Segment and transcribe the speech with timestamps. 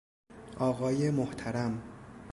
[0.59, 1.81] آقای محترم